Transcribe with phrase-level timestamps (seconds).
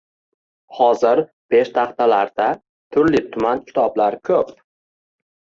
[0.77, 1.21] Hozir
[1.55, 2.49] peshtaxtalarda
[2.97, 4.51] turli-tuman kitoblar ko‘p.